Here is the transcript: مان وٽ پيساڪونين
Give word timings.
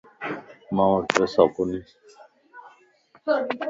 مان 0.75 0.87
وٽ 0.93 1.05
پيساڪونين 1.15 1.83